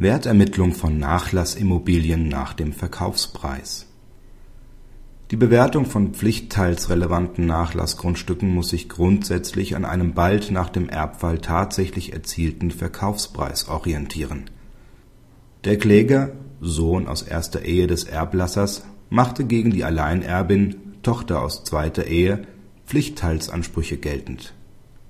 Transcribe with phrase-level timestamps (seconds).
[0.00, 3.86] Wertermittlung von Nachlassimmobilien nach dem Verkaufspreis
[5.30, 12.14] Die Bewertung von pflichtteilsrelevanten Nachlassgrundstücken muss sich grundsätzlich an einem bald nach dem Erbfall tatsächlich
[12.14, 14.44] erzielten Verkaufspreis orientieren.
[15.64, 22.06] Der Kläger, Sohn aus erster Ehe des Erblassers, machte gegen die Alleinerbin, Tochter aus zweiter
[22.06, 22.46] Ehe,
[22.86, 24.54] Pflichtteilsansprüche geltend.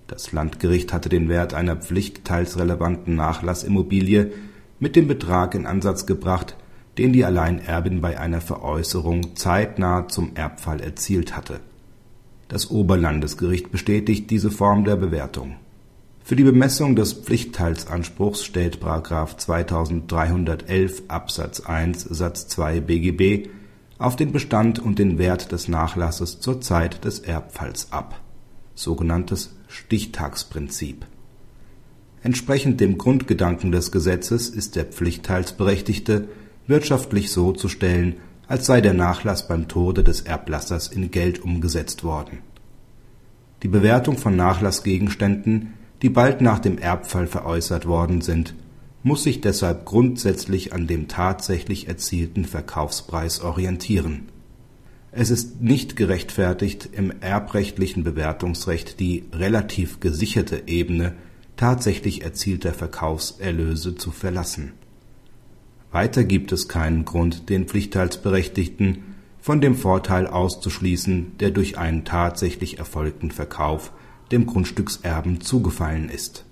[0.09, 4.33] Das Landgericht hatte den Wert einer pflichtteilsrelevanten Nachlassimmobilie
[4.81, 6.57] mit dem Betrag in Ansatz gebracht,
[6.99, 11.61] den die Alleinerbin bei einer Veräußerung zeitnah zum Erbfall erzielt hatte.
[12.49, 15.55] Das Oberlandesgericht bestätigt diese Form der Bewertung.
[16.25, 18.79] Für die Bemessung des Pflichtteilsanspruchs stellt§
[19.37, 23.49] 2311 Absatz 1 Satz 2 BGB
[23.99, 28.21] auf den Bestand und den Wert des Nachlasses zur Zeit des Erbfalls ab
[28.81, 31.05] sogenanntes Stichtagsprinzip
[32.23, 36.29] Entsprechend dem Grundgedanken des Gesetzes ist der Pflichtteilsberechtigte
[36.67, 42.05] wirtschaftlich so zu stellen, als sei der Nachlass beim Tode des Erblassers in Geld umgesetzt
[42.05, 42.39] worden.
[43.63, 48.55] Die Bewertung von Nachlassgegenständen, die bald nach dem Erbfall veräußert worden sind,
[49.03, 54.29] muss sich deshalb grundsätzlich an dem tatsächlich erzielten Verkaufspreis orientieren.
[55.13, 61.15] Es ist nicht gerechtfertigt, im erbrechtlichen Bewertungsrecht die relativ gesicherte Ebene
[61.61, 64.73] tatsächlich erzielter Verkaufserlöse zu verlassen.
[65.93, 69.03] Weiter gibt es keinen Grund, den Pflichtteilsberechtigten
[69.43, 73.93] von dem Vorteil auszuschließen, der durch einen tatsächlich erfolgten Verkauf
[74.33, 76.47] dem Grundstückserben zugefallen ist.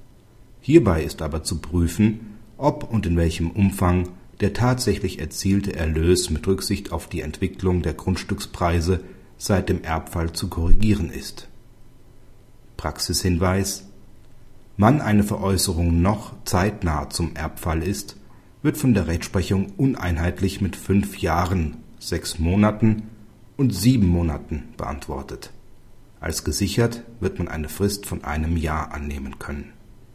[0.61, 6.47] Hierbei ist aber zu prüfen, ob und in welchem Umfang der tatsächlich erzielte Erlös mit
[6.47, 9.01] Rücksicht auf die Entwicklung der Grundstückspreise
[9.39, 11.49] seit dem Erbfall zu korrigieren ist.
[12.77, 13.88] Praxishinweis
[14.81, 18.17] Wann eine Veräußerung noch zeitnah zum Erbfall ist,
[18.63, 23.03] wird von der Rechtsprechung uneinheitlich mit fünf Jahren, sechs Monaten
[23.57, 25.51] und sieben Monaten beantwortet.
[26.21, 29.73] Als gesichert wird man eine Frist von einem Jahr annehmen können